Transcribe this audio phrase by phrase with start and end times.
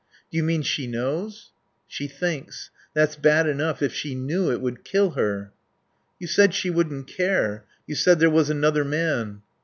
[0.31, 1.51] "Do you mean she knows?"
[1.87, 2.71] "She thinks.
[2.95, 3.83] That's bad enough.
[3.83, 5.51] If she knew, it would kill her."
[6.17, 7.65] "You said she wouldn't care.
[7.85, 9.43] You said there was another man."